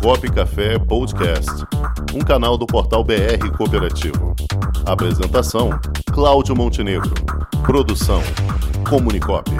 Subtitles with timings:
[0.00, 1.50] Comunicop Café Podcast,
[2.14, 4.34] um canal do portal BR Cooperativo.
[4.86, 5.78] Apresentação:
[6.10, 7.12] Cláudio Montenegro.
[7.66, 8.22] Produção:
[8.88, 9.50] Comunicop.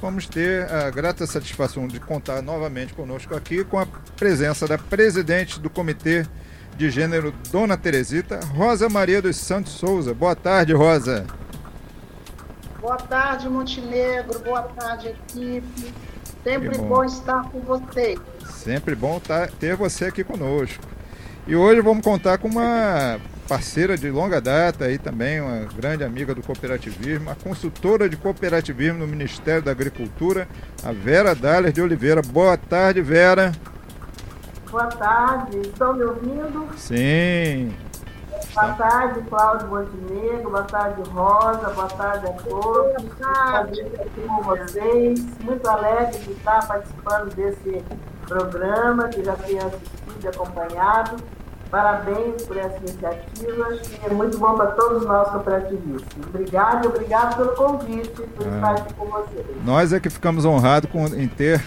[0.00, 3.86] Vamos ter a grata satisfação de contar novamente conosco aqui com a
[4.16, 6.26] presença da presidente do Comitê
[6.76, 10.14] de Gênero Dona Teresita, Rosa Maria dos Santos Souza.
[10.14, 11.26] Boa tarde, Rosa.
[12.80, 14.38] Boa tarde, Montenegro.
[14.40, 15.92] Boa tarde, equipe.
[16.42, 16.88] Sempre bom.
[16.88, 17.04] bom.
[17.04, 18.18] estar com vocês.
[18.48, 19.20] Sempre bom
[19.58, 20.82] ter você aqui conosco.
[21.46, 26.32] E hoje vamos contar com uma parceira de longa data aí também, uma grande amiga
[26.32, 30.46] do cooperativismo, a consultora de cooperativismo no Ministério da Agricultura,
[30.84, 32.22] a Vera Daller de Oliveira.
[32.22, 33.52] Boa tarde, Vera.
[34.70, 36.68] Boa tarde, estão me ouvindo?
[36.76, 37.74] Sim.
[38.54, 43.02] Boa tarde, Cláudio Montenegro, boa tarde, Rosa, boa tarde a todos.
[43.02, 45.24] Boa tarde aqui com vocês.
[45.40, 47.84] Muito alegre de estar participando desse
[48.28, 51.16] programa que já tenho assistido e acompanhado.
[51.68, 56.26] Parabéns por essa iniciativa, que é muito bom para todos nós cooperativistas.
[56.28, 58.54] Obrigado e obrigado pelo convite, por ah.
[58.54, 59.46] estar aqui com vocês.
[59.64, 61.60] Nós é que ficamos honrados com, em ter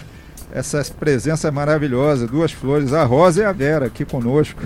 [0.52, 4.62] essa presença maravilhosa, duas flores, a Rosa e a Vera aqui conosco.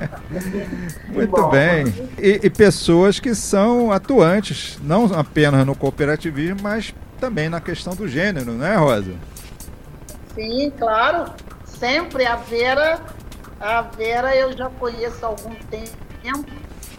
[1.12, 1.92] Muito bem.
[2.18, 8.08] E, e, pessoas que são atuantes, não apenas no cooperativismo, mas também na questão do
[8.08, 9.12] gênero, não é, Rosa?
[10.34, 11.32] Sim, claro.
[11.64, 13.00] Sempre a Vera
[13.60, 16.50] a Vera eu já conheço há algum tempo.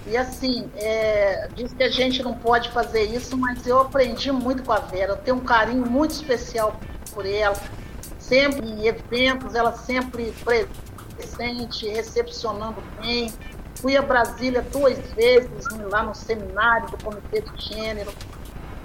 [0.06, 4.62] E assim, é, diz que a gente não pode fazer isso, mas eu aprendi muito
[4.62, 5.14] com a Vera.
[5.14, 6.80] Eu tenho um carinho muito especial
[7.14, 7.56] por ela.
[8.20, 10.34] Sempre em eventos, ela sempre
[11.16, 13.34] presente, recepcionando bem.
[13.76, 18.12] Fui a Brasília duas vezes, lá no seminário do Comitê de Gênero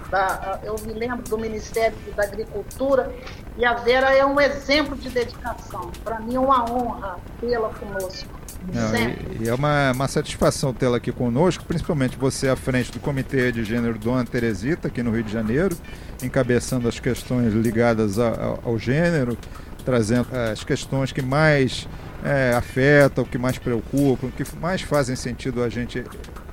[0.09, 3.13] da, eu me lembro do Ministério da Agricultura,
[3.57, 5.91] e a Vera é um exemplo de dedicação.
[6.03, 8.36] Para mim é uma honra tê-la conosco.
[8.73, 13.51] Não, e, é uma, uma satisfação tê-la aqui conosco, principalmente você à frente do Comitê
[13.51, 15.75] de Gênero Dona Teresita, aqui no Rio de Janeiro,
[16.21, 19.37] encabeçando as questões ligadas ao, ao gênero,
[19.85, 21.87] trazendo as questões que mais
[22.23, 26.03] é, afetam, que mais preocupam, que mais fazem sentido a gente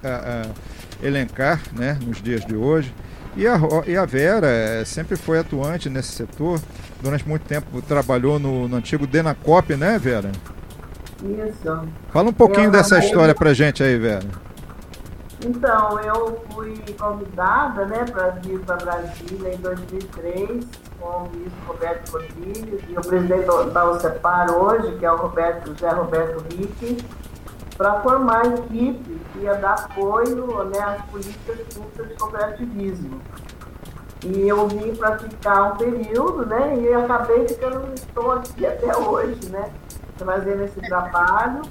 [0.02, 2.94] a, a elencar né, nos dias de hoje.
[3.36, 6.60] E a, e a Vera sempre foi atuante nesse setor.
[7.02, 10.30] Durante muito tempo trabalhou no, no antigo Denacop, né, Vera?
[11.24, 11.88] Isso.
[12.12, 14.24] Fala um pouquinho eu, dessa história pra gente aí, Vera.
[15.44, 20.64] Então, eu fui convidada né, para vir para Brasília em 2003
[21.00, 25.68] com o ministro Roberto Rodrigues e o presidente da OCEPAR hoje, que é o Roberto,
[25.68, 27.04] José Roberto Rick
[27.76, 33.20] para formar a equipe que ia dar apoio né, às políticas públicas de cooperativismo.
[34.24, 36.78] E eu vim para ficar um período, né?
[36.78, 39.70] E acabei ficando, estou aqui até hoje, né?
[40.18, 41.62] Fazendo esse trabalho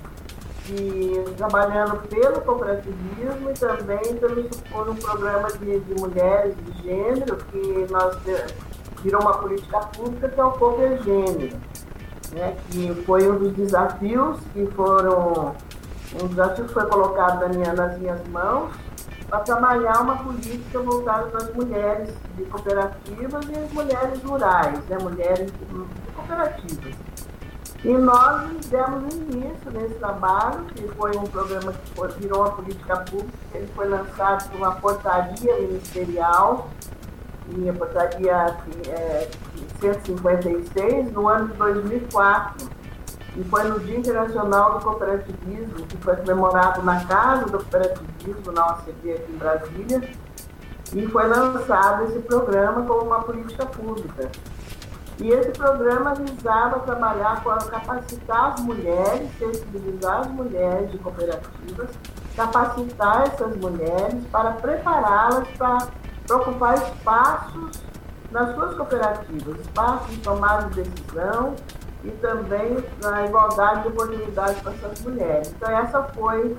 [0.70, 7.38] e trabalhando pelo cooperativismo e também pelo, por um programa de, de mulheres de gênero
[7.38, 8.18] que nós
[9.04, 11.58] virou uma política pública que é o Cooper Gênero,
[12.32, 12.56] né?
[12.70, 15.54] Que foi um dos desafios que foram
[16.22, 18.72] um desafio foi colocado na minha, nas minhas mãos
[19.28, 24.98] para trabalhar uma política voltada para as mulheres de cooperativas e as mulheres rurais, né,
[25.02, 26.94] mulheres de cooperativas.
[27.84, 32.98] E nós demos início nesse trabalho, que foi um programa que foi, virou uma política
[32.98, 36.70] pública, ele foi lançado por uma portaria ministerial,
[37.50, 38.58] e a portaria
[38.88, 39.30] é,
[39.82, 42.70] 156, no ano de 2004
[43.36, 48.74] e foi no Dia Internacional do Cooperativismo, que foi comemorado na Casa do Cooperativismo, na
[48.74, 50.10] OCB aqui em Brasília,
[50.94, 54.30] e foi lançado esse programa como uma política pública.
[55.24, 61.92] E esse programa visava trabalhar para capacitar as mulheres, sensibilizar as mulheres de cooperativas,
[62.36, 65.88] capacitar essas mulheres para prepará-las para,
[66.30, 67.82] ocupar espaços
[68.32, 71.56] nas suas cooperativas, espaços de tomada de decisão,
[72.04, 75.54] e também na igualdade de oportunidades para essas mulheres.
[75.56, 76.58] Então essa foi,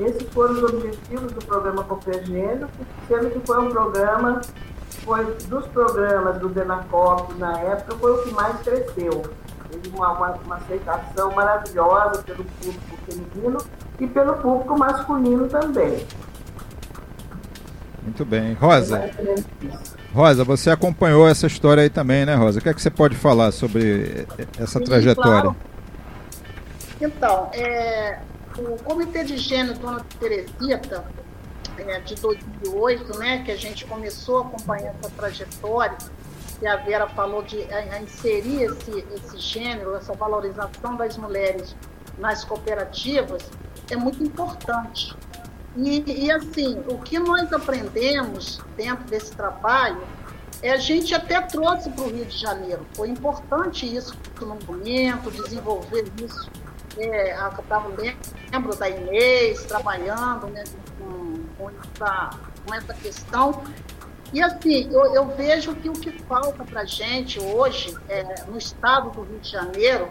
[0.00, 2.68] esses foram os objetivos do programa Coopergênero,
[3.08, 4.42] sendo que foi um programa,
[5.06, 9.22] foi dos programas do Denacop na época, foi o que mais cresceu.
[9.70, 13.58] Teve uma, uma, uma aceitação maravilhosa pelo público feminino
[14.00, 16.04] e pelo público masculino também.
[18.02, 18.54] Muito bem.
[18.54, 19.10] Rosa.
[20.12, 22.58] Rosa, você acompanhou essa história aí também, né, Rosa?
[22.58, 24.26] O que é que você pode falar sobre
[24.58, 25.42] essa Sim, trajetória?
[25.42, 25.56] Claro.
[27.00, 28.18] Então, é,
[28.58, 31.04] o Comitê de Gênero Dona Teresita,
[31.78, 35.96] é, de 2008, né, que a gente começou a acompanhar essa trajetória,
[36.58, 41.76] que a Vera falou de a, a inserir esse, esse gênero, essa valorização das mulheres
[42.18, 43.42] nas cooperativas,
[43.90, 45.14] é muito importante.
[45.76, 50.02] E, e, assim, o que nós aprendemos dentro desse trabalho,
[50.62, 52.86] é, a gente até trouxe para o Rio de Janeiro.
[52.94, 56.50] Foi importante isso no momento, desenvolver isso.
[56.98, 60.64] É, eu tava, lembro da Inês trabalhando né,
[60.98, 62.30] com, com, essa,
[62.66, 63.62] com essa questão.
[64.32, 68.58] E assim, eu, eu, vejo que o que falta para a gente hoje, é, no
[68.58, 70.08] estado do Rio de Janeiro,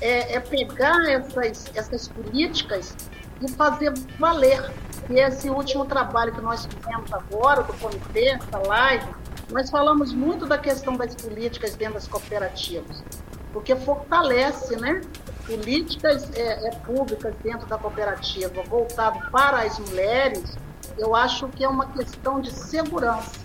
[0.00, 2.96] é, é pegar essas, essas políticas
[3.40, 4.72] e fazer valer.
[5.10, 9.06] E esse último trabalho que nós fizemos agora, do comitê, essa live,
[9.50, 13.04] nós falamos muito da questão das políticas dentro das cooperativas,
[13.52, 15.02] porque fortalece, né?
[15.46, 20.56] Políticas é, é, públicas dentro da cooperativa, voltado para as mulheres,
[20.96, 23.40] eu acho que é uma questão de segurança.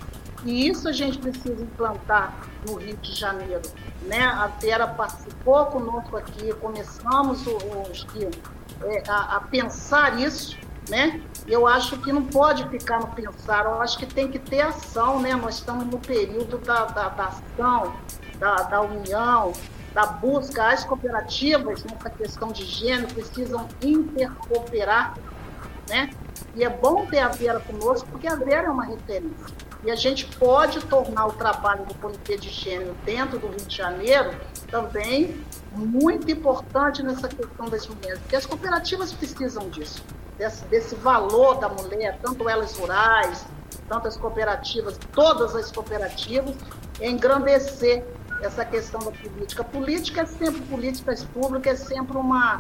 [0.46, 2.34] E isso a gente precisa implantar
[2.68, 3.64] no Rio de Janeiro.
[4.04, 4.24] Né?
[4.24, 8.06] A Vera participou conosco aqui, começamos os,
[8.84, 10.58] é, a, a pensar isso,
[10.90, 11.22] né?
[11.48, 15.20] Eu acho que não pode ficar no pensar, eu acho que tem que ter ação,
[15.20, 15.36] né?
[15.36, 17.96] Nós estamos no período da, da, da ação,
[18.40, 19.54] da, da união,
[19.94, 20.68] da busca.
[20.68, 25.18] As cooperativas, nessa questão de gênero, precisam intercooperar,
[25.90, 26.10] né?
[26.56, 29.56] E é bom ter a Vera conosco, porque a Vera é uma referência.
[29.84, 33.76] E a gente pode tornar o trabalho do Comitê de Gênero dentro do Rio de
[33.76, 34.36] Janeiro
[34.70, 40.04] também muito importante nessa questão das mulheres, porque as cooperativas precisam disso,
[40.38, 43.46] desse, desse valor da mulher, tanto elas rurais,
[43.88, 46.56] tanto as cooperativas, todas as cooperativas,
[47.00, 48.04] engrandecer
[48.42, 49.64] essa questão da política.
[49.64, 52.60] Política é sempre políticas públicas, é sempre uma,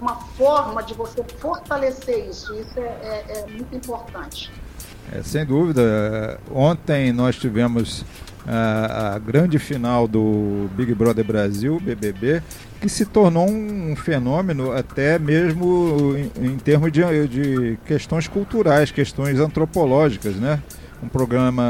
[0.00, 2.54] uma forma de você fortalecer isso.
[2.54, 4.50] Isso é, é, é muito importante.
[5.12, 6.38] É, sem dúvida.
[6.50, 8.04] Ontem nós tivemos
[8.46, 12.42] a, a, grande final do Big Brother Brasil, BBB,
[12.80, 19.38] que se tornou um fenômeno até mesmo em, em termos de, de, questões culturais, questões
[19.38, 20.62] antropológicas, né?
[21.02, 21.64] Um programa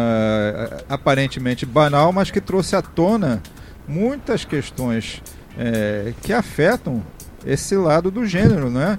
[0.89, 3.43] aparentemente banal, mas que trouxe à tona
[3.87, 5.23] muitas questões
[5.59, 7.03] é, que afetam
[7.45, 8.99] esse lado do gênero, né?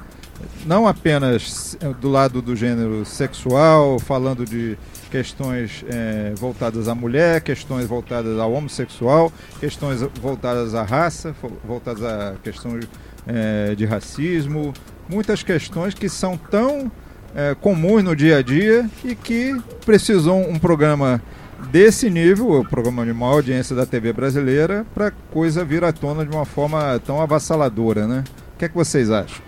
[0.66, 4.78] Não apenas do lado do gênero sexual, falando de
[5.12, 12.36] questões é, voltadas à mulher, questões voltadas ao homossexual, questões voltadas à raça, voltadas a
[12.42, 12.88] questões
[13.27, 14.74] é, de racismo,
[15.07, 16.92] muitas questões que são tão
[17.36, 19.56] é, comuns no dia a dia e que
[19.86, 21.22] precisam um programa
[21.69, 26.25] desse nível, o programa de maior audiência da TV brasileira, para coisa vir à tona
[26.25, 28.24] de uma forma tão avassaladora, né?
[28.56, 29.44] O que é que vocês acham?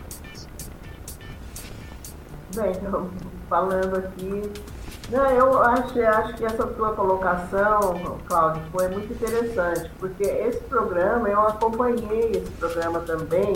[2.55, 2.73] Bem,
[3.49, 4.43] falando aqui
[5.13, 11.29] não, eu acho, acho que essa tua colocação, Cláudio, foi muito interessante, porque esse programa,
[11.29, 13.53] eu acompanhei esse programa também,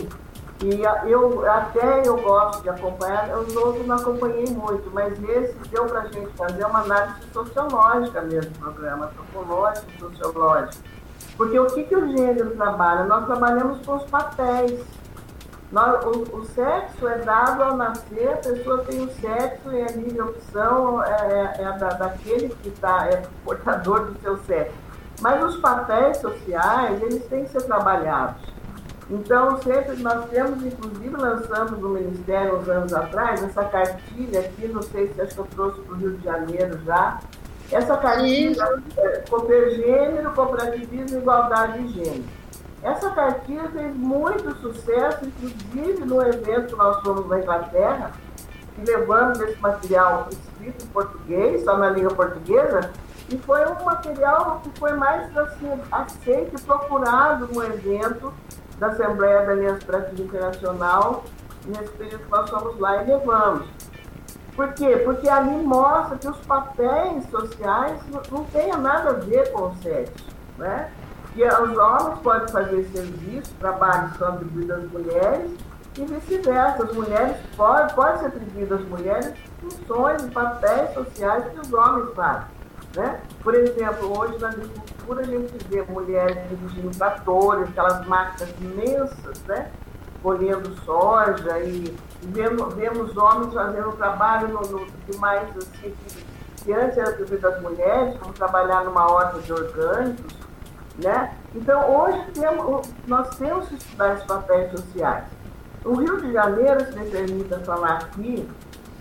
[0.64, 0.82] e
[1.12, 6.02] eu até eu gosto de acompanhar, os outros não acompanhei muito, mas esse deu para
[6.02, 10.84] a gente fazer uma análise sociológica mesmo do programa, antropológico, sociológico.
[11.38, 13.04] Porque o que, que o gênero trabalha?
[13.04, 14.84] Nós trabalhamos com os papéis.
[15.72, 19.92] Nós, o, o, sexo é dado ao nascer, a pessoa tem o sexo e a
[19.92, 24.74] livre opção é, é, é da, daquele que tá, é portador do seu sexo.
[25.22, 28.57] Mas os papéis sociais, eles têm que ser trabalhados.
[29.10, 34.82] Então, sempre nós temos, inclusive, lançamos no Ministério uns anos atrás, essa cartilha aqui, não
[34.82, 37.20] sei se acho que eu trouxe para o Rio de Janeiro já.
[37.72, 38.64] Essa cartilha,
[38.98, 42.26] é, gênero, cooperativismo e igualdade de gênero.
[42.84, 48.12] Essa cartilha fez muito sucesso, inclusive no evento que nós fomos na Inglaterra,
[48.78, 52.92] e levamos esse material escrito em português, só na língua portuguesa,
[53.30, 58.34] e foi um material que foi mais assim, aceito e procurado no evento
[58.80, 61.24] da Assembleia da Aliança Brasil Internacional,
[61.66, 63.68] nesse período que nós fomos lá e levamos.
[64.56, 64.98] Por quê?
[65.06, 68.00] Porque ali mostra que os papéis sociais
[68.32, 70.26] não, têm nada a ver com o sexo,
[70.58, 70.90] né?
[71.38, 75.52] que os homens podem fazer serviço, trabalhos são atribuídos às mulheres
[75.96, 76.84] e vice-versa.
[76.84, 82.16] As mulheres podem, pode ser atribuído às mulheres funções e papéis sociais que os homens
[82.16, 82.57] fazem.
[82.98, 83.22] Né?
[83.44, 89.72] Por exemplo, hoje na agricultura a gente vê mulheres dirigindo tratores, aquelas máquinas imensas, né?
[90.24, 95.96] colhendo soja e vemos, vemos homens fazendo trabalho no, no, mais assim,
[96.64, 100.34] que antes era atribuído às mulheres, como trabalhar numa horta de orgânicos,
[100.98, 101.38] né?
[101.54, 105.26] Então, hoje temos, nós temos que estudar esses papéis sociais.
[105.86, 108.50] O Rio de Janeiro, se me permita falar aqui,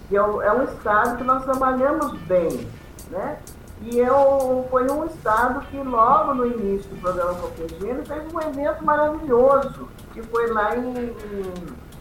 [0.07, 2.69] que é é um estado que nós trabalhamos bem,
[3.11, 3.39] né?
[3.83, 8.85] E eu, foi um estado que logo no início do programa Copegênio fez um evento
[8.85, 11.15] maravilhoso, que foi lá em,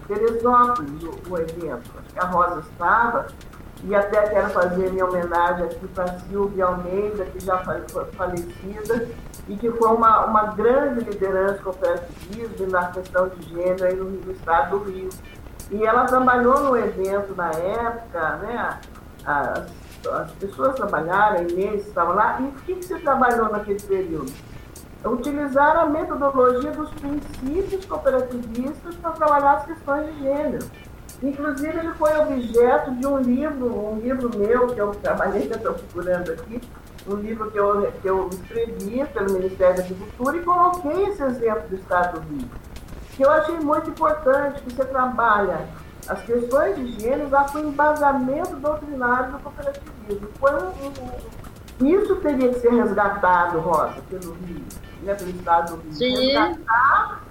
[0.07, 1.91] Teresópolis, o, o evento.
[2.15, 3.27] A Rosa estava,
[3.83, 7.81] e até quero fazer minha homenagem aqui para Silvia Almeida, que já foi
[8.13, 9.09] falecida,
[9.47, 14.31] e que foi uma, uma grande liderança cooperativismo na questão de gênero aí no, no
[14.31, 15.09] estado do Rio.
[15.71, 18.79] E ela trabalhou no evento na época, né?
[19.25, 23.81] As, as pessoas trabalharam, a Inês estava lá, e o que, que você trabalhou naquele
[23.81, 24.31] período?
[25.05, 30.65] Utilizar a metodologia dos princípios cooperativistas para trabalhar as questões de gênero.
[31.21, 35.57] Inclusive, ele foi objeto de um livro, um livro meu, que eu trabalhei, que eu
[35.57, 36.59] estou procurando aqui,
[37.07, 41.67] um livro que eu, que eu escrevi pelo Ministério da Agricultura e coloquei esse exemplo
[41.69, 42.49] do Estado do Rio,
[43.15, 45.67] que eu achei muito importante, que você trabalha
[46.07, 50.29] as questões de gênero já com embasamento doutrinário do cooperativismo.
[50.39, 50.67] Foi um,
[51.81, 54.63] um, isso teria que ser resgatado, Rosa, pelo Rio,
[55.03, 55.93] né, pelo Estado do Rio.
[55.93, 56.15] Sim.
[56.15, 57.25] Resgatar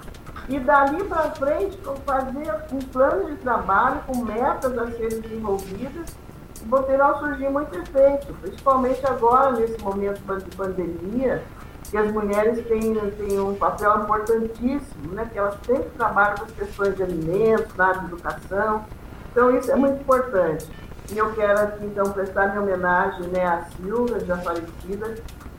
[0.48, 6.14] e dali para frente fazer um plano de trabalho com metas a serem desenvolvidas
[6.62, 11.42] e poderão surgir muito efeito, principalmente agora, nesse momento de pandemia,
[11.90, 15.28] que as mulheres têm, têm um papel importantíssimo, né?
[15.32, 18.84] que elas sempre trabalham com as questões de alimentos, na educação.
[19.30, 20.68] Então, isso é muito importante.
[21.12, 25.14] E eu quero aqui, então, prestar minha homenagem né, à Silvia, já falecida,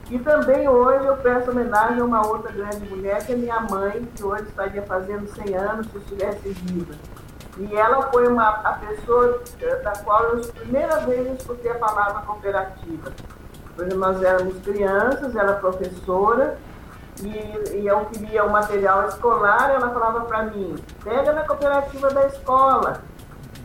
[0.09, 4.07] e também hoje eu peço homenagem a uma outra grande mulher, que é minha mãe,
[4.15, 6.93] que hoje estaria fazendo 100 anos se estivesse viva.
[7.57, 12.21] E ela foi uma, a pessoa eh, da qual eu, primeira vez, escutei a palavra
[12.21, 13.11] cooperativa.
[13.75, 16.57] Quando nós éramos crianças, era professora,
[17.21, 22.27] e, e eu queria o material escolar, ela falava para mim, pega na cooperativa da
[22.27, 23.01] escola.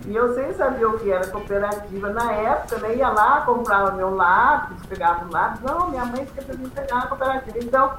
[0.07, 2.97] E eu sem saber o que era cooperativa na época, né?
[2.97, 5.61] ia lá, comprava meu lápis, pegava o lápis.
[5.61, 7.59] Não, minha mãe fica para mim pegar na cooperativa.
[7.59, 7.93] Então,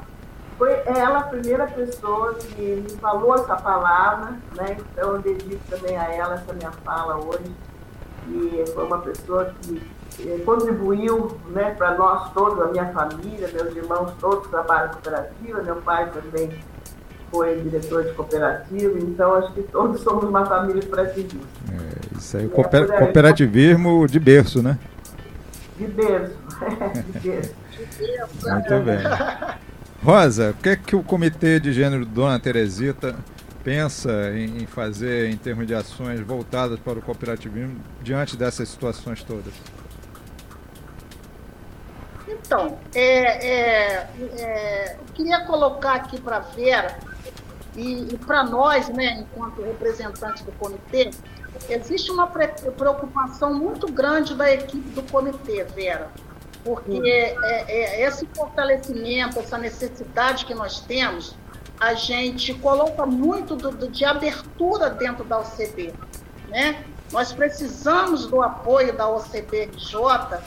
[0.58, 4.78] foi ela a primeira pessoa que me falou essa palavra, né?
[4.80, 7.56] Então, eu dedico também a ela essa minha fala hoje.
[8.28, 9.82] E foi uma pessoa que
[10.46, 15.76] contribuiu né, para nós todos, a minha família, meus irmãos todos trabalham em cooperativa, meu
[15.78, 16.52] pai também
[17.32, 21.48] foi diretor de cooperativa, então acho que todos somos uma família cooperativista.
[21.72, 24.78] É, isso aí, é, cooper, cooperativismo de berço, né?
[25.78, 26.36] De berço,
[27.08, 27.56] de berço.
[28.50, 29.00] Muito bem.
[30.04, 33.16] Rosa, o que é que o Comitê de Gênero Dona Teresita
[33.64, 39.54] pensa em fazer em termos de ações voltadas para o cooperativismo diante dessas situações todas?
[42.52, 47.00] Então, é, é, é, eu queria colocar aqui para a Vera
[47.78, 51.12] e, e para nós, né, enquanto representantes do comitê,
[51.70, 56.10] existe uma preocupação muito grande da equipe do comitê, Vera,
[56.66, 61.38] porque é, é, esse fortalecimento, essa necessidade que nós temos,
[61.80, 65.94] a gente coloca muito do, do, de abertura dentro da OCB.
[66.50, 66.84] Né?
[67.14, 70.42] Nós precisamos do apoio da OCBJ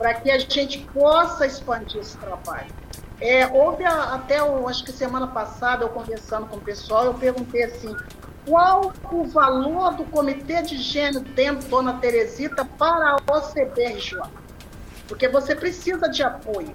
[0.00, 2.72] para que a gente possa expandir esse trabalho.
[3.20, 7.12] É, houve a, até, o, acho que semana passada, eu conversando com o pessoal, eu
[7.12, 7.94] perguntei assim,
[8.46, 14.22] qual o valor do Comitê de Gênero dentro Dona Teresita para a OCBRJ?
[15.06, 16.74] Porque você precisa de apoio.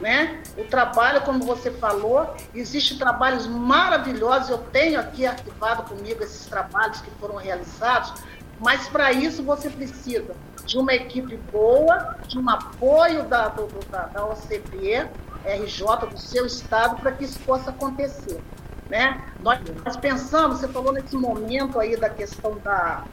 [0.00, 0.42] Né?
[0.56, 7.00] O trabalho, como você falou, existem trabalhos maravilhosos, eu tenho aqui arquivado comigo esses trabalhos
[7.00, 8.14] que foram realizados,
[8.60, 10.34] mas para isso você precisa
[10.64, 15.08] de uma equipe boa, de um apoio da, do, da, da OCB,
[15.44, 18.40] RJ do seu estado para que isso possa acontecer.
[18.88, 19.22] Né?
[19.40, 23.04] Nós, nós, pensamos, você falou nesse momento aí da questão da,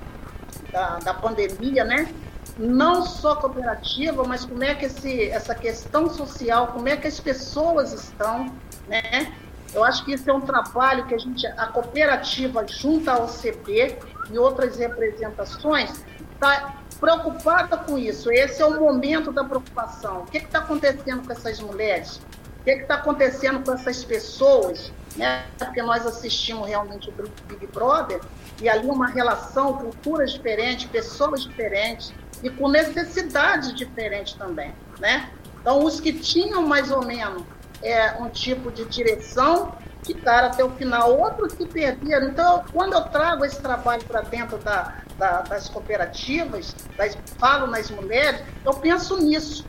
[0.71, 2.13] da, da, pandemia, né?
[2.57, 7.19] não só cooperativa, mas como é que esse, essa questão social, como é que as
[7.19, 8.53] pessoas estão,
[8.87, 9.33] né?
[9.73, 13.97] Eu acho que isso é um trabalho que a gente, a cooperativa junto à OCB
[14.31, 16.03] e outras representações,
[16.33, 18.31] está preocupada com isso.
[18.31, 20.21] Esse é o momento da preocupação.
[20.21, 22.21] O que está acontecendo com essas mulheres?
[22.61, 24.91] O que está acontecendo com essas pessoas?
[25.15, 25.45] Né?
[25.57, 27.13] Porque nós assistimos realmente o
[27.47, 28.21] Big Brother
[28.61, 35.29] e ali uma relação, culturas diferentes, pessoas diferentes e com necessidades diferentes também, né?
[35.61, 37.43] Então, os que tinham mais ou menos
[37.81, 39.73] é, um tipo de direção
[40.05, 42.29] ficaram até o final, outros se perderam.
[42.29, 47.89] Então, quando eu trago esse trabalho para dentro da, da, das cooperativas, das, falo nas
[47.89, 49.65] mulheres, eu penso nisso.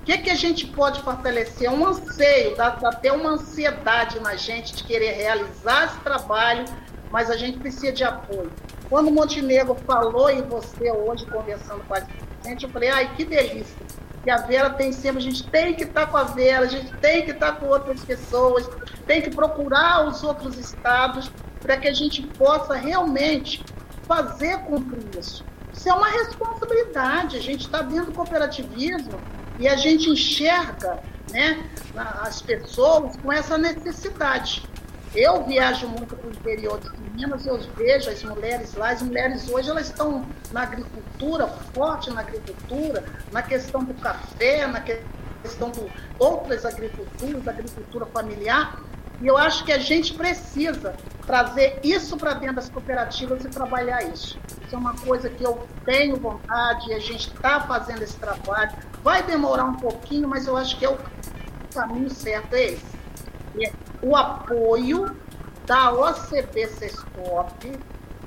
[0.00, 1.70] O que, que a gente pode fortalecer?
[1.70, 6.64] Um anseio, dá, dá até uma ansiedade na gente de querer realizar esse trabalho,
[7.10, 8.50] mas a gente precisa de apoio.
[8.88, 12.02] Quando o Montenegro falou e você hoje conversando com a
[12.44, 13.76] gente, eu falei, ai, que delícia.
[14.22, 16.68] Que a Vera tem sempre, a gente tem que estar tá com a Vera, a
[16.68, 18.68] gente tem que estar tá com outras pessoas,
[19.06, 23.64] tem que procurar os outros estados para que a gente possa realmente
[24.06, 25.44] fazer cumprir isso.
[25.72, 27.36] Isso é uma responsabilidade.
[27.36, 29.18] A gente está dentro do cooperativismo
[29.58, 31.00] e a gente enxerga
[31.30, 31.64] né,
[32.20, 34.62] as pessoas com essa necessidade.
[35.14, 39.48] Eu viajo muito para o interior de Minas, eu vejo as mulheres lá, as mulheres
[39.48, 40.99] hoje elas estão na agricultura,
[41.74, 45.86] forte na agricultura, na questão do café, na questão de
[46.18, 48.80] outras agriculturas, da agricultura familiar,
[49.20, 50.94] e eu acho que a gente precisa
[51.26, 54.38] trazer isso para dentro das cooperativas e trabalhar isso.
[54.64, 58.72] Isso é uma coisa que eu tenho vontade e a gente está fazendo esse trabalho.
[59.02, 60.98] Vai demorar um pouquinho, mas eu acho que é o
[61.74, 62.98] caminho certo é esse.
[63.62, 63.72] É
[64.02, 65.14] o apoio
[65.66, 67.78] da OCB Sescop,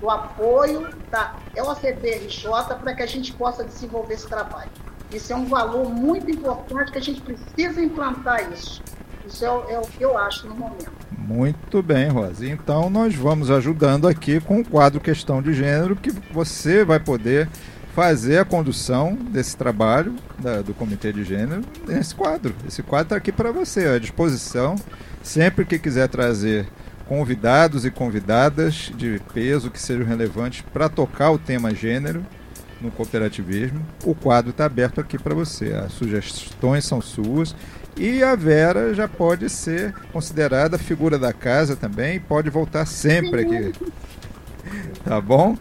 [0.03, 4.69] o apoio da OCB-RJ para que a gente possa desenvolver esse trabalho.
[5.13, 8.83] Isso é um valor muito importante que a gente precisa implantar isso.
[9.25, 10.91] Isso é, é o que eu acho no momento.
[11.17, 12.45] Muito bem, Rosa.
[12.45, 17.47] Então nós vamos ajudando aqui com o quadro Questão de Gênero, que você vai poder
[17.95, 22.53] fazer a condução desse trabalho da, do Comitê de Gênero nesse quadro.
[22.67, 24.75] Esse quadro está aqui para você, à disposição.
[25.21, 26.67] Sempre que quiser trazer
[27.13, 32.25] convidados e convidadas de peso que sejam relevantes para tocar o tema gênero
[32.81, 35.73] no cooperativismo, o quadro está aberto aqui para você.
[35.73, 37.55] As sugestões são suas
[37.95, 43.73] e a Vera já pode ser considerada figura da casa também, pode voltar sempre aqui.
[45.03, 45.57] Tá bom?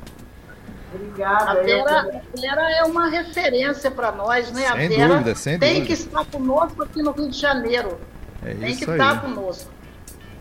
[0.95, 1.51] Obrigada.
[1.51, 4.63] A Vera, a Vera é uma referência para nós, né?
[4.63, 5.87] Sem a Vera dúvida, sem tem dúvida.
[5.87, 7.99] que estar conosco aqui no Rio de Janeiro.
[8.43, 8.93] É tem que aí.
[8.93, 9.82] estar conosco.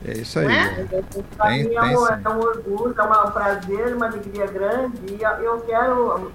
[0.06, 0.48] É isso aí.
[0.48, 1.04] É?
[1.38, 5.00] Para mim é um, é um orgulho, é um prazer, uma alegria grande.
[5.14, 6.32] E eu quero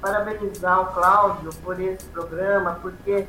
[0.00, 3.26] parabenizar o Cláudio por esse programa, porque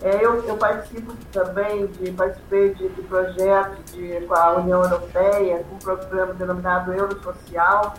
[0.00, 5.64] é, eu, eu, participo também de participei de, de projetos de, com a União Europeia,
[5.72, 7.94] um programa denominado Eurosocial,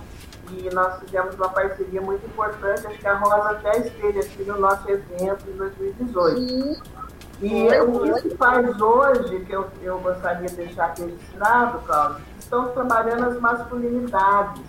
[0.51, 2.87] e nós fizemos uma parceria muito importante.
[2.87, 6.39] Acho que a Rosa até esteve aqui no nosso evento em 2018.
[6.39, 6.81] Sim.
[7.41, 12.21] E o que se faz hoje, que eu, eu gostaria de deixar aqui registrado, Cláudio,
[12.37, 14.61] estão trabalhando as masculinidades.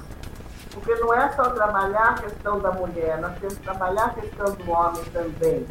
[0.72, 4.52] Porque não é só trabalhar a questão da mulher, nós temos que trabalhar a questão
[4.52, 5.66] do homem também.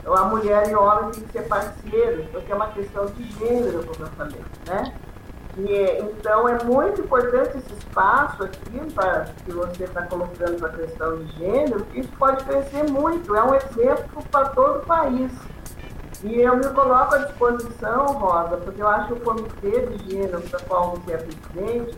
[0.00, 3.22] Então, a mulher e o homem têm que ser parceiros, porque é uma questão de
[3.38, 4.92] gênero, como eu falei, né?
[5.56, 10.72] E, então, é muito importante esse espaço aqui pra, que você está colocando para a
[10.72, 15.30] questão de gênero, que isso pode crescer muito, é um exemplo para todo o país.
[16.22, 20.42] E eu me coloco à disposição, Rosa, porque eu acho que o Comitê de Gênero,
[20.42, 21.96] para qual você é presidente,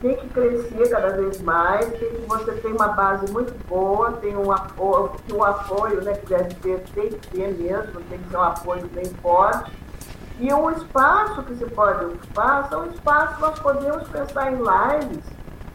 [0.00, 4.34] tem que crescer cada vez mais, tem que você tem uma base muito boa, tem
[4.36, 8.36] um apoio, um apoio né, que deve ter, tem que ter mesmo, tem que ser
[8.36, 9.70] um apoio bem forte.
[10.40, 15.24] E um espaço que se pode ocupar são espaços que nós podemos pensar em lives,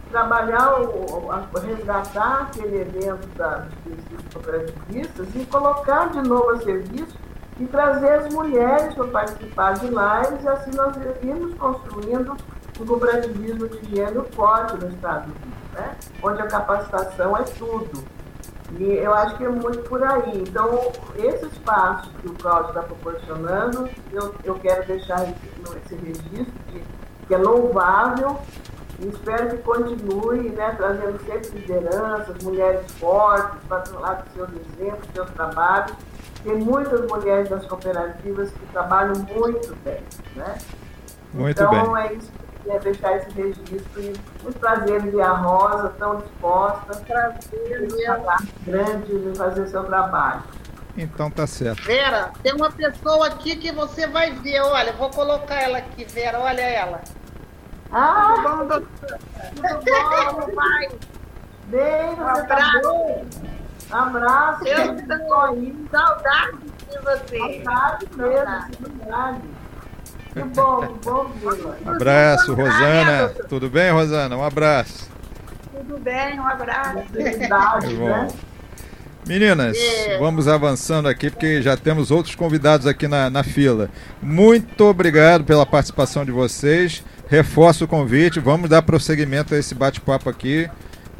[0.09, 7.22] trabalhar, o, o resgatar aquele evento da, dos cooperativistas e colocar de novo a serviço
[7.63, 12.35] e trazer as mulheres para participar de lives e assim nós irmos construindo
[12.79, 15.95] o cooperativismo de gênero forte no Estado do Rio, né?
[16.21, 18.03] onde a capacitação é tudo.
[18.77, 20.43] E eu acho que é muito por aí.
[20.47, 25.35] Então, esse espaço que o Cláudio está proporcionando, eu, eu quero deixar esse,
[25.85, 26.83] esse registro de,
[27.27, 28.39] que é louvável
[28.99, 35.05] e espero que continue né, trazendo sempre lideranças, mulheres fortes, para falar dos seus exemplos,
[35.05, 35.93] dos seus trabalhos.
[36.43, 40.01] Tem muitas mulheres das cooperativas que trabalham muito bem.
[40.35, 40.57] Né?
[41.33, 42.03] Muito então, bem.
[42.03, 42.31] é isso
[42.63, 47.87] queria deixar esse registro e muito prazer ver a Rosa tão disposta, prazer
[48.65, 50.43] grande em fazer seu trabalho.
[50.95, 51.83] Então tá certo.
[51.83, 56.39] Vera, tem uma pessoa aqui que você vai ver, olha, vou colocar ela aqui, Vera,
[56.39, 57.01] olha ela.
[57.91, 58.33] Ah!
[58.35, 59.19] Tudo bom, doutor?
[59.55, 60.89] Tudo bom, pai?
[61.65, 63.25] Bem, você um tá bom?
[63.91, 64.65] Abraço.
[64.65, 65.75] Eu estou aí.
[65.91, 66.57] Saudade
[66.89, 67.63] de você.
[67.63, 69.41] Saudade mesmo, saudade.
[70.33, 71.77] Que bom, que bom, Vila.
[71.85, 73.29] Abraço, Rosana.
[73.47, 74.35] Tudo bem, Rosana?
[74.35, 75.11] Um abraço.
[75.71, 77.03] Tudo bem, um abraço.
[77.11, 78.27] Verdade, né?
[79.27, 80.17] Meninas, é.
[80.17, 83.89] vamos avançando aqui porque já temos outros convidados aqui na, na fila.
[84.21, 87.03] Muito obrigado pela participação de vocês.
[87.29, 88.39] Reforço o convite.
[88.39, 90.69] Vamos dar prosseguimento a esse bate-papo aqui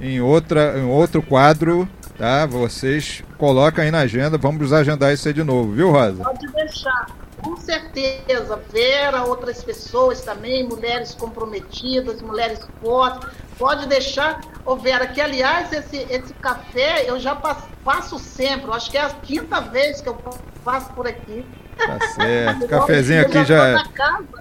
[0.02, 1.88] em, outra, em outro quadro.
[2.17, 2.45] Tá?
[2.45, 4.38] Vocês colocam aí na agenda.
[4.38, 6.23] Vamos agendar isso aí de novo, viu, Rosa?
[6.23, 7.08] Pode deixar.
[7.41, 14.41] Com certeza, Vera, outras pessoas também, mulheres comprometidas, mulheres fortes, Pode deixar.
[14.65, 18.67] Ô Vera, que aliás, esse, esse café eu já passo, passo sempre.
[18.67, 20.17] Eu acho que é a quinta vez que eu
[20.63, 21.45] passo por aqui.
[21.77, 22.67] Tá certo.
[22.67, 23.73] Cafezinho aqui já.
[23.73, 23.83] Né?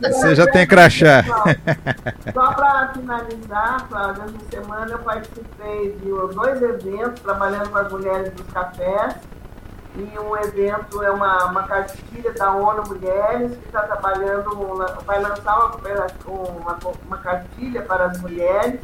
[0.02, 1.24] Você já tem crachá.
[2.32, 8.32] Só para finalizar, Cláudia, essa semana eu participei de dois eventos trabalhando com as mulheres
[8.32, 9.14] dos cafés.
[9.94, 14.48] E um evento é uma, uma cartilha da ONU Mulheres, que está trabalhando,
[15.04, 18.80] vai lançar uma, uma, uma cartilha para as mulheres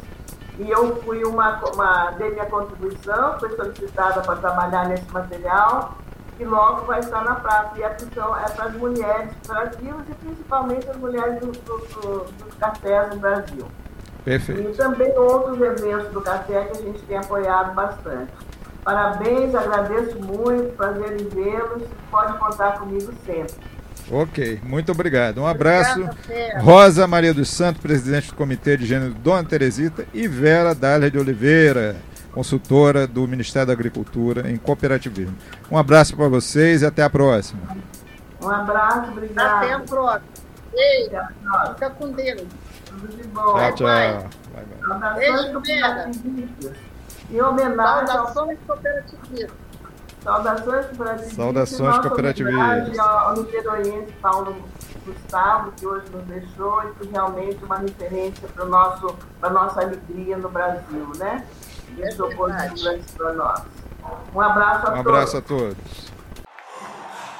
[0.59, 5.97] e eu fui uma, uma dei minha contribuição, foi solicitada para trabalhar nesse material
[6.39, 7.77] que logo vai estar na praça.
[7.77, 12.31] E a questão é para as mulheres brasileiras e principalmente as mulheres do, do, do,
[12.31, 13.67] dos cafés no Brasil.
[14.23, 14.61] Perfeito.
[14.61, 18.31] E também outros eventos do café que a gente tem apoiado bastante.
[18.85, 21.83] Parabéns, agradeço muito, prazer em vê-los.
[22.09, 23.55] Pode contar comigo sempre.
[24.09, 25.39] Ok, muito obrigado.
[25.39, 26.09] Um abraço.
[26.61, 31.19] Rosa Maria dos Santos, presidente do Comitê de Gênero Dona Teresita, e Vera Dália de
[31.19, 31.97] Oliveira,
[32.39, 35.35] consultora do Ministério da Agricultura em cooperativismo.
[35.69, 37.59] Um abraço para vocês e até a próxima.
[38.41, 39.57] Um abraço, obrigado.
[39.57, 40.21] Até a próxima.
[40.73, 41.09] Ei,
[41.73, 42.43] fica com Deus.
[42.85, 43.41] Tudo de bom.
[43.41, 43.87] Tchau, tchau.
[43.87, 44.13] Vai,
[44.53, 45.19] vai.
[45.19, 46.77] Saudações cooperativistas.
[47.29, 49.51] Em homenagem Saudações cooperativistas.
[50.23, 51.35] Saudações cooperativistas.
[51.35, 52.99] Saudações cooperativistas.
[52.99, 54.55] Ao niteroiense Paulo
[55.05, 60.37] Gustavo, que hoje nos deixou, e que realmente é uma referência para a nossa alegria
[60.37, 61.45] no Brasil, né?
[62.69, 63.61] Positivo para nós.
[64.33, 64.95] Um abraço a um todos.
[64.95, 65.77] Um abraço a todos.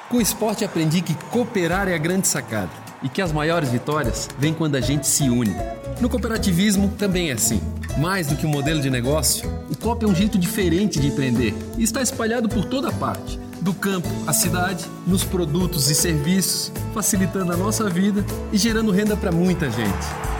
[0.08, 2.70] Com o esporte aprendi que cooperar é a grande sacada
[3.02, 5.54] e que as maiores vitórias vêm quando a gente se une.
[6.00, 7.60] No cooperativismo também é assim.
[7.98, 11.54] Mais do que um modelo de negócio, o COP é um jeito diferente de empreender
[11.76, 17.52] e está espalhado por toda parte do campo à cidade, nos produtos e serviços, facilitando
[17.52, 20.39] a nossa vida e gerando renda para muita gente.